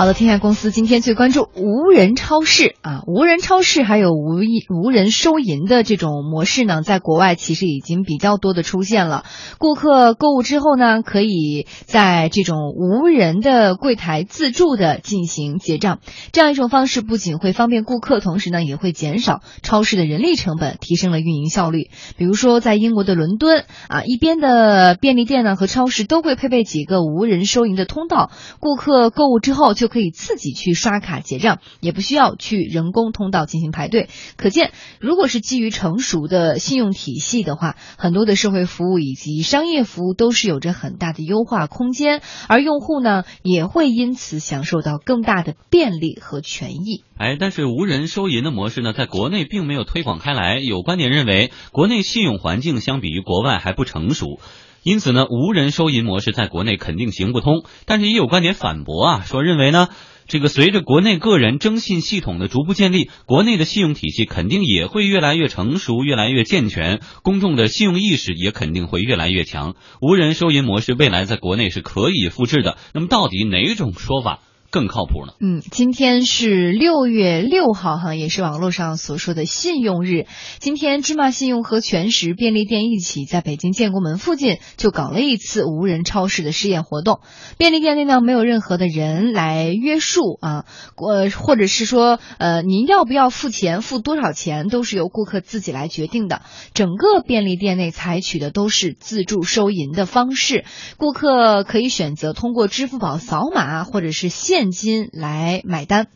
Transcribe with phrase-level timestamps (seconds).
[0.00, 9.24] 好的，天下公司今天最关注无人超市啊，无人超市还有无一无人收银的这种模式呢，在国外其实已经比较多的出现了。
[9.58, 15.98] 顾客购物之后呢，可以在这种无人的柜台自助的进行结账，
[16.32, 21.90] 这样一种方式不仅会方便顾客，同时呢也会减少超市的人力成本，提升了运营效率。
[22.16, 28.30] 比如说在英国的伦敦啊，一边的便利店呢和超市都会配备几个无人收银的通道，
[28.60, 34.08] 顾客购物之后就可以自己去刷卡结账，也不需要去人工通道进行排队。
[34.36, 47.02] 可见，如果是基于成熟的信用体系的话，很多的社会服务以及商业服务都是有着很大的优化空间，而用户呢也会因此享受到更大的便利和权益。
[47.18, 50.58] 哎，但是无人收银的模式呢，在国内并没有推广开来。
[50.58, 54.38] 有观点认为，国内信用环境相比于国外还不成熟。
[54.82, 57.64] 因此呢，无人收银模式在国内肯定行不通。
[57.86, 59.88] 但是也有观点反驳啊，说认为呢，
[60.26, 69.74] 这个随着国内个人征信系统的逐步建立，国内的信用体系肯定也会越来越成熟、越来越健全，公众的信用意识也肯定会越来越强。
[70.00, 72.76] 无人收银模式未来在国内是可以复制的。
[72.94, 74.40] 那么，到底哪种说法？
[74.70, 75.32] 更靠谱呢？
[75.40, 80.26] 嗯，今天是六月六号哈，也是网络上所说的信用日。
[80.60, 87.20] 今天芝麻信用和全食便利店一起在北京建国门附近就搞了一次无人超市的试验活动。
[87.58, 90.64] 便利店内呢没有任何的人来约束啊，
[90.96, 96.42] 呃，或者是说呃您要不要付钱，付多少钱都是由顾客自己来决定的。
[96.74, 100.64] 整个便利店内采取的都是自助收银的方式，
[100.96, 106.08] 顾客可以选择通过支付宝扫码或者是现现金来买单，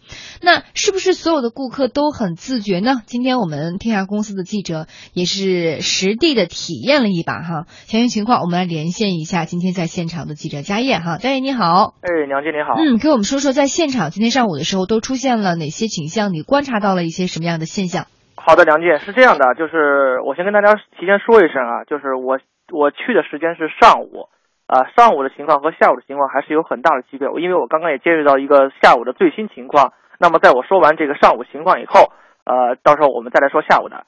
[0.43, 2.97] 那是不是所有的顾客都很自觉呢？
[3.07, 16.35] 今天我们天下公司的记者也是实地的体验了一把哈，详细情况我们来连线一下今天在现场的记者佳燕哈，佳燕你好，哎，梁姐你好，嗯，给我们说说在现场今天上午的时候都出现了哪些景象？
[16.35, 18.05] 你观察到了一些什么样的现象？
[18.37, 22.37] 好的，梁姐是这样的，就是我先跟大家提前说一声啊，就是我
[22.77, 24.29] 我去的时间是上午。
[24.67, 27.29] 啊，上午的情况和下午的情况还是有很大的区别。
[27.41, 29.93] 因为我刚刚也接触到一个下午的最新情况。
[30.19, 32.13] 那么，在我说完这个上午情况以后，
[32.45, 34.07] 呃，到时候我们再来说下午的。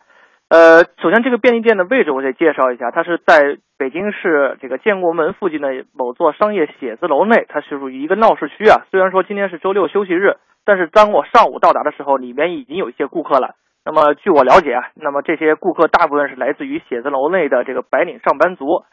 [0.49, 8.87] 呃，首先这个便利店的位置我得介绍一下，它是在北京市这个建国门附近的某座商业写字楼内，它是属于一个闹市区啊。
[8.91, 13.56] 虽然说今天是周六休息日，但是当我上午到达的时候，里面已经有一些顾客了。
[13.84, 18.84] 那么据我了解啊，那么这些顾客大部分是来自于写字楼内的这个白领上班族。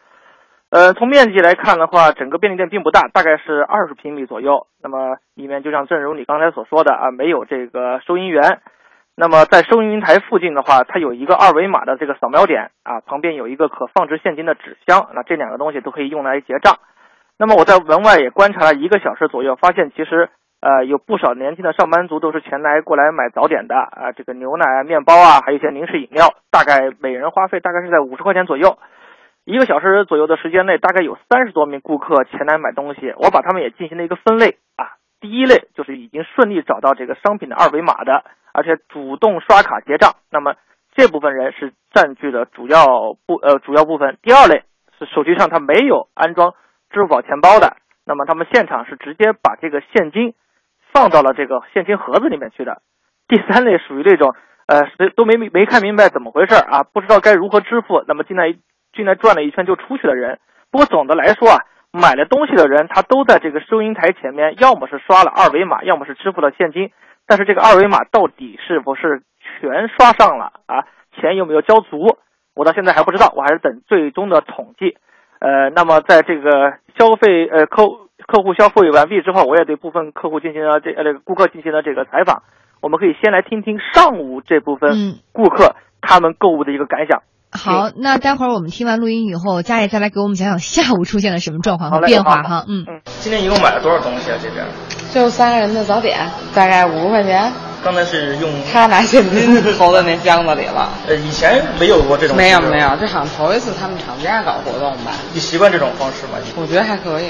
[0.74, 4.66] 呃，从面积来看的话，整个便利店并不大，大概是二十平米左右。
[4.82, 8.58] 那么里面就像正如你刚才所说的啊，没有这个收银员。
[9.16, 15.10] 那么在收银台附近的话，它有一个二维码的这个扫描点啊，旁边有一个可放置现金的纸箱。
[15.14, 16.80] 那这两个东西都可以用来结账。
[17.38, 20.28] 那么我在门外也观察了一个小时左右，发现其实
[20.60, 28.80] 呃有不少年轻的上班族都是前来过来买早点的啊，这个牛奶、面包啊，还有一些零食饮料，大概每人花费大概是在五十块钱左右。
[29.46, 33.14] 一个小时左右的时间内，大概有三十多名顾客前来买东西。
[33.18, 34.96] 我把他们也进行了一个分类啊。
[35.20, 38.24] 第一类就是已经顺利找到这个商品的二维码的，
[38.54, 40.16] 而且主动刷卡结账。
[40.32, 40.56] 那么
[40.96, 44.18] 这部分人是占据了主要部呃主要部分。
[44.22, 44.64] 第二类
[44.98, 46.54] 是手机上他没有安装
[46.90, 47.76] 支付宝钱包的，
[48.06, 50.36] 那么他们现场是直接把这个现金
[50.94, 52.82] 放到了这个现金盒子里面去的。
[53.28, 54.36] 第三类属于那种
[54.68, 58.56] 呃谁都没没看明白怎么回事啊，不知道该如何支付，那么进来。
[58.94, 60.40] 进来转了一圈就出去的人，
[60.72, 61.58] 不过总的来说啊，
[61.92, 66.92] 买了东西的人他都在这个收银台前面，要么是刷了二维码，要么是支付了现金。
[67.26, 69.24] 但是这个二维码到底是不是
[69.60, 70.86] 全刷上了啊？
[71.16, 72.18] 钱有没有交足？
[72.56, 74.98] 我到现在还不知道，我还是等最终的统计。
[75.40, 77.84] 呃，那么在这个消费呃客
[78.28, 82.44] 客户消费完毕之后，我也对部分客户进行了这呃这个顾客进行了这个采访。
[82.82, 84.92] 我们可以先来听听上午这部分
[85.32, 87.24] 顾客他们购物的一个感想。
[87.54, 92.66] 好，那待会儿我们听完录音以后，佳爷再来给我们讲讲下午出现了什么状况和变化哈。
[92.68, 94.38] 嗯嗯，今天一共买了多少东西啊？
[94.42, 94.66] 这边
[95.14, 96.20] 就三个人的早点，
[96.54, 97.52] 大概五十块钱。
[97.84, 100.90] 刚才是用他拿现金投在那箱子里了。
[101.06, 102.36] 呃，以前没有过这种。
[102.36, 105.12] 没有没有，这好像头一次他们厂家搞活动吧？
[105.34, 106.40] 你习惯这种方式吗？
[106.56, 107.26] 我觉得还可以。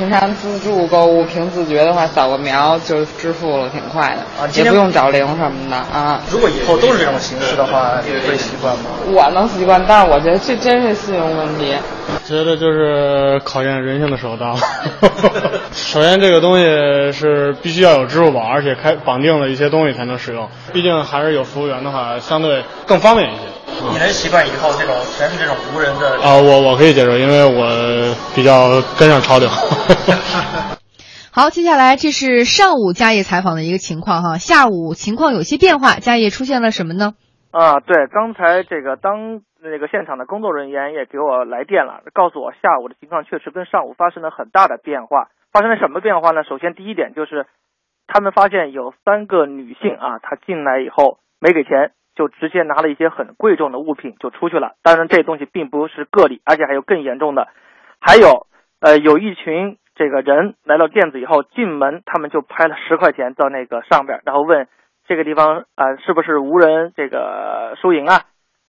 [0.00, 6.22] 平常自助购物凭自觉的话，扫个描就支付了，挺快的啊，也不用找零什么的啊。
[6.30, 8.84] 如果以后都是这种形式的话，你会习惯吗？
[9.12, 11.74] 我能习惯，但是我觉得这真是信用问题。
[12.26, 14.56] 觉得就是考验人性的手到。
[15.74, 16.64] 首先，这个东西
[17.12, 20.48] 是必须要有支付宝，而且开绑定了一些东西才能使用。
[20.72, 23.42] 毕竟还是有服务员的话，相对更方便一些。
[23.88, 26.20] 你能习惯以后这种全是这种无人的？
[26.20, 29.48] 啊，我我可以接受，因为我比较跟上潮流。
[31.32, 37.14] 好，接下来这是上午家业采访的一个情况哈，下午情况有些变化，家业出现了什么呢？
[37.52, 45.28] 啊，对，刚才这个当那个现场的工作人员也给我来电了，告诉我下午的情况确实跟上午发生了很大的变化。
[45.52, 46.44] 发生了什么变化呢？
[46.44, 47.46] 首先第一点就是，
[48.06, 51.90] 他们发现有三个女性啊，她进来以后没给钱，
[52.20, 54.72] 就直接拿了一些很贵重的物品就出去了。
[54.82, 57.48] 当然，这东西并不是个例，而且还有更严重的，
[57.98, 58.46] 还有
[58.80, 64.68] 呃，有一群这个人来到店子以后进门，他们就拍了十块钱到那个上边，然后问。
[65.08, 68.20] 这个地方啊，是不是无人这个收银啊？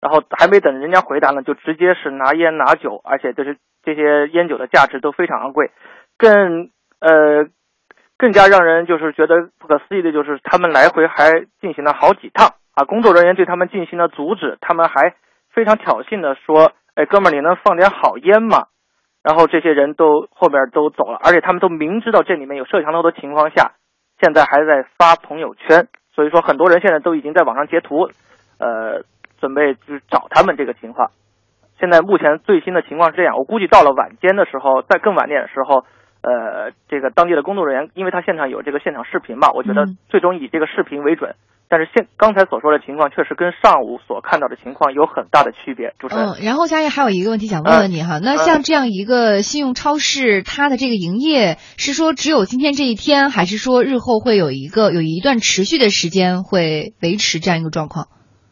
[0.02, 5.70] 然后还没等人家回答呢，就直接是拿烟拿酒，而且这是这些烟酒的价值都非常昂贵。
[6.18, 7.46] 更呃，
[8.18, 12.84] 更加让人就是觉得不可思议的就是，他们来回还进行了好几趟啊。
[12.86, 15.16] 工作人员对他们进行了阻止，他们还
[15.52, 18.68] 非常挑衅的说：“哎，哥们儿，你能放点好烟吗？”
[19.24, 23.74] 然后这些人都后边都走了，而且他们都明知道这里面有摄像头的情况下，
[24.20, 25.88] 现在还在发朋友圈。
[26.14, 28.10] 所以说，很多人现在都已经在网上截图，
[28.60, 29.04] 呃，
[29.40, 31.12] 准备就是找他们这个情况。
[31.80, 35.86] 现在目前最新的情况是这样，我估计到了晚间的时候，在更晚点的时候，
[36.22, 41.36] 呃，这个当地的工作人员，因为他现场有这个现场视频嘛，我觉得最终以这个视频为准。
[41.72, 45.96] 但是现刚才所说的情况，确实跟上午所看到的情况有很大的区别。
[45.98, 58.10] 主持人，嗯，然后佳业还有一个问题想问问你哈，那像这样一个信用超市，它的这个营业是说只有今天这一天，还是说日后会有一个有一段持续的时间会维持这样一个状况？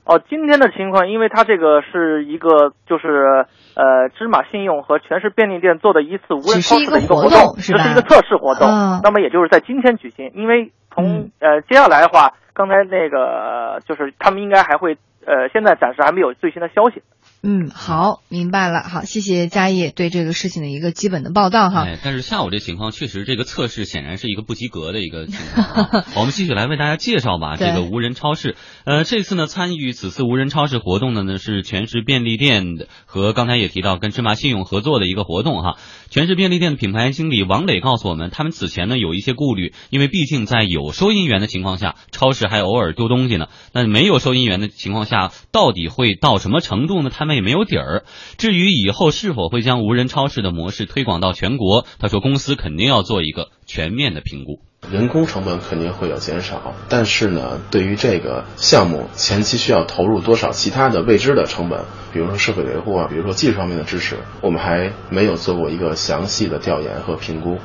[0.10, 3.46] 哦，今天的情况，因为它这个是一个就是
[3.76, 8.68] 呃芝麻信用和全市便利店做的一次无人超市的一个活动，这是一个测试活动。
[9.04, 12.34] 那么也就是在今天举行，因为从呃接下来的话。
[12.52, 17.02] 刚才那个就是他们应该还会，呃，现在暂时还没有最新的消息。
[17.42, 18.84] 嗯，好，明白了。
[18.84, 21.86] 好，谢谢嘉业对这个事情的一个基本的报道哈。
[21.86, 26.04] 哎，但是下午这情况确实，这个测试显然是一个不及格的一个情况。
[26.18, 28.58] 我们继续来为大家介绍吧，这个无人超市。
[28.84, 35.78] 呃，这次呢，参与此次无人超市活动的呢是全市便利店的和刚才也提到跟芝麻信用合作的一个活动哈。
[36.10, 43.48] 全市便利店的品牌经理王磊告诉我们，他们此前呢有一些顾虑，因为毕竟在有收银员的情况下，超市还偶尔丢东西呢。
[43.74, 47.12] 那没有收银员的情况下，到底会到什么程度呢？
[47.12, 48.06] 他们也没有底儿。
[48.38, 54.62] 至于以后是否会将无人超市的模式推广到全国，他说公司肯定要做一个全面的评估。
[54.90, 61.82] 人工成本肯定会有减少，但是呢，对于这个项目前期需要投入多少其他的未知的成本，
[62.12, 67.60] 比如说社会维护啊，比如说技术方面的支持，我们还没有做过一个详细的调研和评估。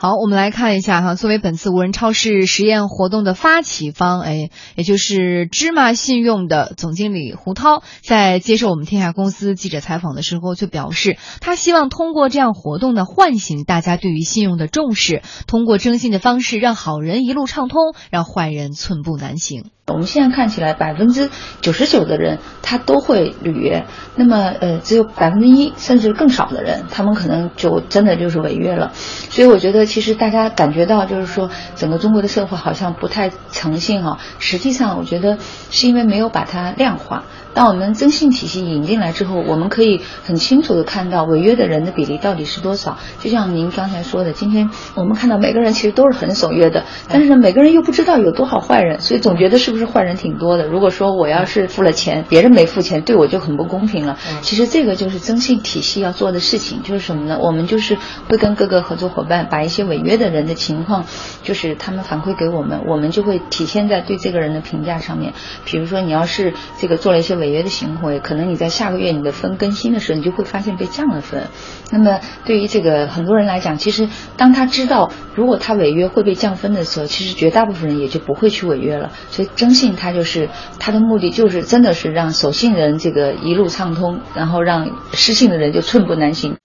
[0.00, 19.64] 好，我们来看一下哈，作为本次无人超市实验活动的发起方，哎，也就是芝麻信用的总经理胡涛，在接受我们天下公司记者采访的时候就表示，他希望通过这样活动呢，唤醒大家对于信用的重视，通过征信的方式，让好人一路畅通，让坏人寸步难行。
[19.92, 21.30] 我们现在看起来，百分之
[21.60, 23.86] 九十九的人他都会履约，
[24.16, 28.92] 那么呃，只有百分之一甚至更少的人，他们可能就真的就是违约了。
[28.94, 34.18] 所以我觉得，其实大家感觉到就是说，整个中国的社会好像不太诚信哈。
[34.38, 35.38] 实际上，我觉得
[35.70, 37.24] 是因为没有把它量化。
[37.58, 42.96] 当我们征信体系引进来之后，我们可以很清楚的看到违约的人的比例到底是多少。
[43.18, 50.68] 就像您刚才说的，今天我们看到每个人其实都是很守约的，但是呢，每个人又不知道有多少坏人，所以总觉得是不是坏人挺多的。
[50.68, 54.16] 如果说我要是付了钱，别人没付钱，对我就很不公平了。
[54.40, 57.40] 其实这个就是征信体系要做的事情，就是什么呢？
[57.40, 57.98] 我们就是
[58.28, 61.06] 会跟各个合作伙伴把一些违约的人的情况，
[61.42, 65.32] 就是他们反馈给我们，我们就会体现在对这个人的评价上面。
[65.64, 71.44] 比如说你要是这个做了一些违违约的行为，可能你在下个月你的分更新的时候，你就会发现被降了分。
[71.90, 79.10] 那么对于这个很多人来讲，其实当他知道如果他违约会被降分的时候，其实绝大部分人也就不会去违约了。
[79.30, 86.56] 所以征信它就是它的目的就是真的是让守信人这个一路畅通，然后让失信的人就寸步难行。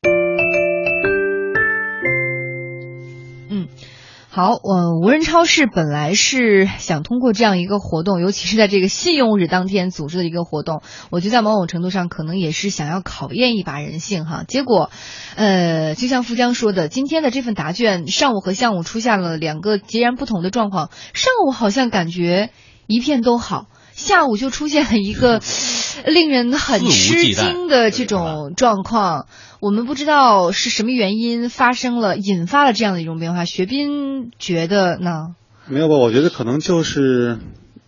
[4.36, 14.44] 好，我无人超市本来是想通过这样一个活动，尤其是在这个信用日当天组织的一个活动，我觉得在某种程度上可能也是想要考验一把人性哈。
[14.48, 14.90] 结果，
[15.36, 22.50] 呃，就像富江说的，今天的这份答卷上午和下午出现了两个截然不同的状况，上午好像感觉
[22.88, 23.68] 一片都好。
[23.96, 25.40] 下午就出现了一个
[26.06, 29.28] 令人很吃惊的这种状况，
[29.60, 33.46] 我们不知道是什么原因发生了，引发了这样的一种变化。
[33.46, 35.36] 学斌觉得呢？
[35.68, 35.96] 没有吧？
[35.96, 37.38] 我觉得可能就是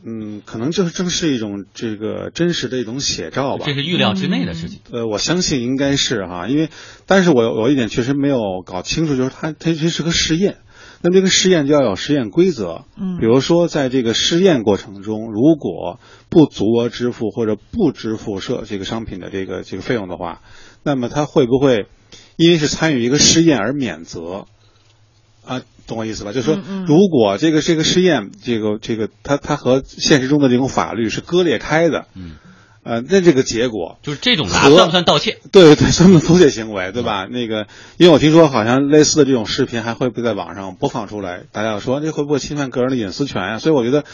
[0.05, 3.65] 嗯，可能就是正是一种这个真实的一种写照吧。
[3.65, 4.79] 这是预料之内的事情。
[4.91, 6.69] 呃，我相信应该是哈，因为，
[7.07, 10.57] 但是我有一点确实没有搞清楚，就是它它这是个试验，
[11.01, 12.85] 那么这个试验就要有试验规则。
[12.97, 15.99] 嗯，比如说在这个试验过程中，如果
[16.29, 20.41] 不足额支付或者不支付设这个商品的这个这个费用的话，
[20.83, 21.87] 那么他会不会
[22.37, 24.45] 因为是参与一个试验而免责？
[25.45, 26.31] 啊，懂我意思吧？
[26.31, 32.37] 就是说，如果这个这个试验，这个这个，它它和现实中的这种法律是割裂开的，嗯，
[32.85, 35.39] 呃，那这个结果就是这种拿算不算盗窃？
[35.51, 36.91] 对对，算不算偷窃行为？
[36.91, 37.25] 对吧？
[37.25, 43.57] 那个，因为我听说好像类似的这种视频还会被在网上播放出来，大家说这会不会侵犯个人的隐私权呀？
[43.57, 44.05] 所以我觉得，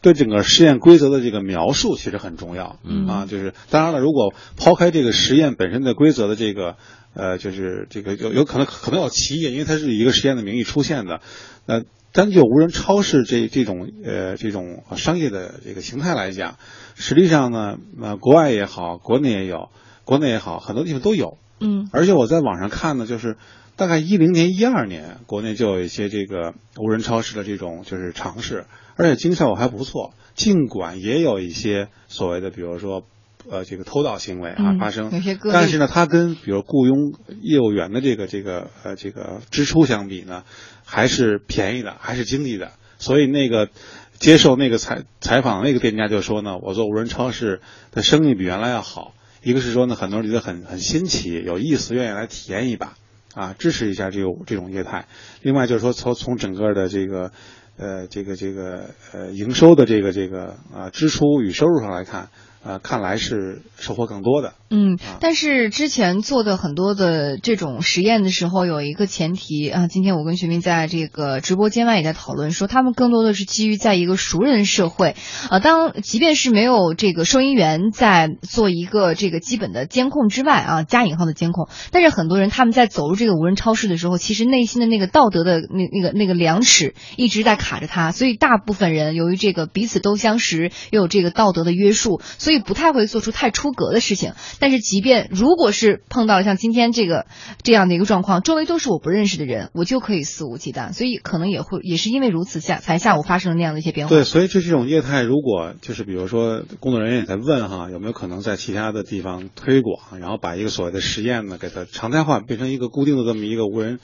[0.00, 2.78] 对整个实验规则的这个描述其实很重要。
[2.84, 6.76] 嗯啊，就是当然了，如果抛开这个实验本身的规则的这个。
[7.12, 11.20] 呃，就是这个有有可能可能有歧义，因为它是以一个实验的名义出现的。
[11.66, 11.82] 呃，
[12.12, 16.56] 单就无人超市这这种呃这种商业的这个形态来讲，
[16.94, 19.68] 实际上呢，呃，国外也好，国内也有，
[20.04, 21.38] 国内也好，很多地方都有。
[21.60, 21.88] 嗯。
[21.92, 23.36] 而且我在网上看呢，就是
[23.76, 30.12] 大概一零年、一二年，国内就有一些这个无人超市的这种就是尝试，而且经营效果还不错。
[30.34, 33.04] 尽管也有一些所谓的，比如说。
[33.48, 35.10] 呃，这个偷盗行为啊发生，
[35.52, 40.44] 但是呢，它跟比如雇佣业务员的这个这个呃这个支出相比呢，
[40.84, 42.72] 还是便宜的，还是经济的。
[42.98, 43.70] 所以那个
[44.18, 49.14] 接受那个采采访那个店家就说呢，我做无人超市的生意比原来要好。
[49.42, 52.94] 一个是说呢，很多人觉得很很新奇、有意思，愿意来体验一把
[53.34, 55.06] 啊，支持一下这个这种业态。
[55.40, 57.32] 另外就是说，从从整个的这个
[57.78, 62.28] 呃这个这个呃营收的这个这个啊支出与收入上来看。
[62.62, 64.52] 呃，看来是收获更多的。
[64.68, 69.86] 嗯，但是之前做的很多的这种实验的时候，有一个前提啊。
[69.88, 75.16] 今天我跟学明在这个直播间外也在讨论，说他们更多的是基于在一个熟人社会，
[75.48, 92.49] 啊，当即便是没有这个收银员在做一个这个基本的监控之外啊，加引号的监控，但是很多人他们在走入这个无人超市的时候，其实内心的那个道德的那那个那个量尺一直在卡着他，所以大部分人由于这个彼此都相识，又有这个道德的约束，所以。
[92.50, 97.26] 所以不太会做出太出格的事情，但是即便如果是碰到像今天这个
[97.62, 100.92] 这样的一个状况，周围都是我不认识的人，我就可以肆无忌惮。
[100.92, 104.12] 所以可能也会也是因为如此下才下午发生了那样的一些变化。
[104.12, 114.00] 对，所以这这种业态，如果就是比如说工作人员也在问哈，有没有可能在其他的地方推广，然后把一个所谓的实验呢，给它常态化，变成一个固定的这么一个无人。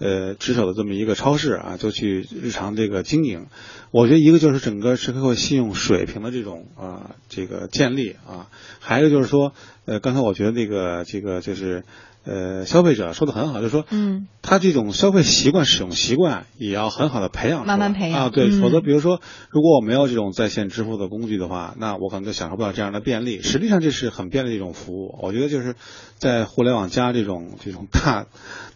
[0.00, 3.46] 呃，值守的这么一个超市啊，就去日常这个经营。
[3.92, 8.48] 我觉得一个就是整个社会信用水平的这种啊，这个建立啊，
[8.80, 9.52] 还有就是说，
[9.84, 11.84] 呃，刚才我觉得那个这个就是。
[12.22, 23.40] 呃，消费者说的很好，就是说，嗯，他这种消费习惯、使用习惯也要很好的培养，慢慢培养啊，对，否则比如说，如果我没有这种在线支付的工具的话，那我可能就享受不了这样的便利。
[23.40, 25.18] 实际上，这是很便利的一种服务。
[25.22, 25.74] 我觉得就是
[26.18, 28.26] 在互联网加这种这种大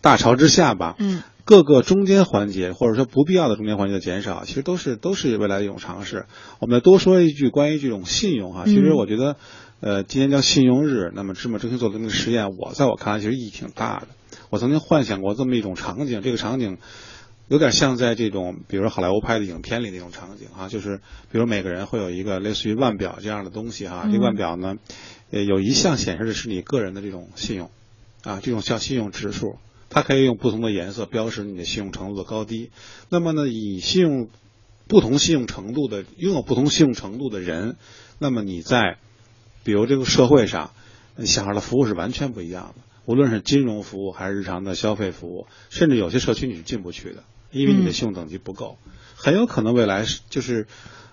[0.01, 6.25] 大潮之下吧，嗯，各个中间环节或者说不必要的中间环节的减少，其实都是都是未来的一种尝试。
[6.61, 9.37] 我们再多说一句关于这种信用哈，其实我觉得。
[9.85, 14.07] 呃，今天叫信用日，那么芝麻中心做的那个实验，我在我看来其实意义挺大的。
[14.49, 16.79] 我曾经幻想过这么一种场景，这个场景
[17.49, 24.77] 有点像在这种，比如说好莱坞拍的影片里那种场景啊，就是比如每个人会有一个类似于腕表这样的东西哈，这腕表呢，
[25.31, 27.71] 呃，有一项显示的是你个人的这种信用
[28.23, 29.59] 啊，这种叫信用指数，
[29.91, 32.71] 它可以用不同的颜色标识你的信用程度的高低。
[33.11, 34.29] 那么呢，以信用
[34.89, 37.77] 不同信用程度的拥有不同信用程度的人，
[38.19, 38.97] 那么你在
[39.65, 40.71] 比如这个社会上，
[41.25, 42.83] 享受的服务是完全不一样的。
[43.07, 48.79] 无论是金融服务还是日常的消费服务，甚至有些社区你是进不去的，因为你的信用等级不够。
[49.17, 50.67] 很有可能未来是就是，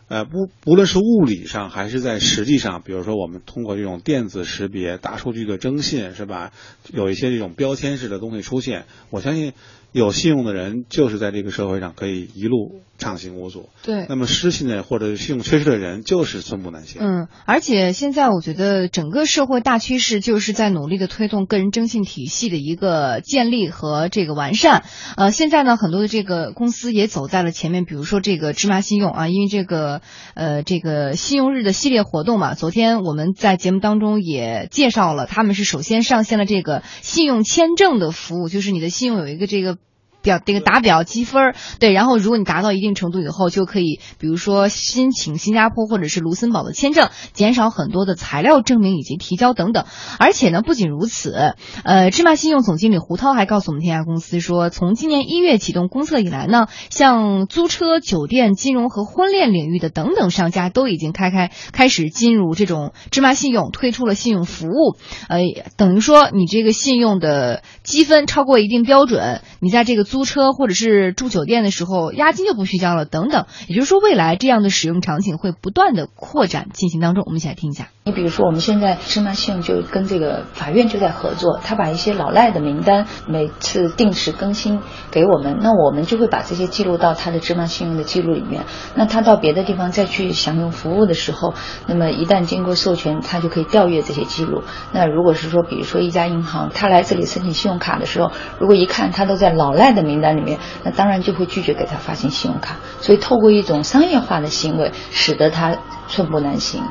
[0.08, 6.52] 呃，不，无论是物理上还是在实际上，比如说我们通过这种电子识别、大数据的征信，是吧？
[6.94, 9.54] 有一些这种标签式的东西出现，我相信。
[9.92, 13.70] 有信用的人就是在这个社会上可以一路畅行无阻。
[13.84, 14.06] 对。
[14.08, 17.02] 那么失信的或者信用缺失的人就是寸步难行。
[17.02, 24.84] 嗯，而且现在我觉得整个社会大趋势就是在努力的推动个人征信体系的一个建立和这个完善。
[25.18, 30.02] 呃，现在呢，很多的这个公司也走在了前面，比如说这个芝麻信用啊，因为这个
[30.36, 39.78] 呃这个信用日的系列活动嘛，昨天我们在节目当中也介绍了，他们是首先上线了这个信用签证的服务，就是你的信用有一个这个。
[40.22, 49.86] 表这个打表积分儿，对，然后如果你达到一定程度以后，就可以比如说申请新加坡或者是卢森堡的签证，减少很多的材料证明以及提交等等。
[50.20, 64.98] 而且呢，不仅如此，呃，芝麻信用总经理胡涛还告诉我们天下公司说，从今年一月启动公测以来呢，像租车、酒店、金融和婚恋领域的等等商家都已经开开开始进入这种芝麻信用，推出了信用服务，
[65.28, 65.40] 呃，
[65.78, 73.46] 等于说你这个信用的积分超过一定标准，你在这个租车或者是住酒店的时候，押金就不需交了，等等。
[73.68, 77.24] 也就是说，未来这样的使用场景会不断的扩展进行当中。
[77.26, 77.88] 我们一起来听一下。
[78.04, 88.66] 你比如说，我们现在芝麻信用就跟这个法院就在合作，他把一些老赖的名单每次定时更新给我们，那我们就会把这些记录到他的芝麻信用的记录里面。
[88.96, 91.54] 那他到别的地方再去享用服务的时候，
[91.88, 94.64] 那么一旦经过授权，他就可以调阅这些记录。
[94.92, 102.80] 那如果是说，比如说一家银行，他来这里申请信用卡的时候，如果一看他都在老赖的名单里面，那当然就会拒绝给他发行信用卡。
[103.02, 105.78] 所以，透过一种商业化的行为，使得他
[106.08, 106.84] 寸步难行。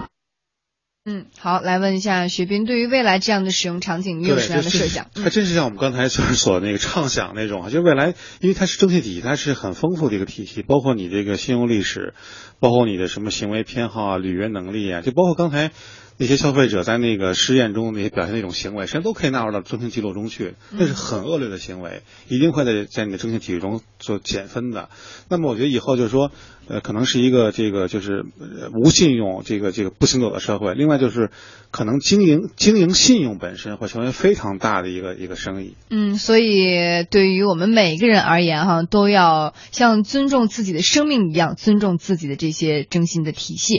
[1.06, 5.06] 嗯，好，来问一下雪斌，对于未来这样的使用场景，你有什么样的设想？
[5.16, 12.12] 还真是像我们刚才就是所那个畅想那种啊，就未来，因为它是征信体系，它是很丰富的一个体系，包括你这个信用历史，
[12.60, 15.72] 包括你的什么行为偏好啊、履约能力啊，就包括刚才
[16.18, 20.54] 那些消费者在那个试验中那些表现那种行为，实际上都可以纳入到征信记录中去。
[20.70, 24.90] 那是很恶劣的行为，一定会在在你的征信体系中做减分的。
[25.28, 26.30] 那么我觉得以后就是说。
[26.68, 28.24] 呃，可能是一个这个就是
[28.72, 30.72] 无信用这个这个不行走的社会。
[30.74, 31.30] 另外就是，
[31.72, 35.74] 可能经营经营信用本身会成为非常大的一个一个生意。
[35.88, 43.78] 嗯，所以对于我们每一个人而言，哈，都要像尊重自己的生命一样尊重自己的一些征信的体系。